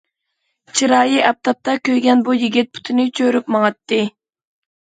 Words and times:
چىرايى 0.79 1.19
ئاپتاپتا 1.25 1.75
كۆيگەن 1.89 2.23
بۇ 2.31 2.37
يىگىت 2.39 2.73
پۇتىنى 2.79 3.07
چۆرۈپ 3.21 3.55
ماڭاتتى. 3.59 4.01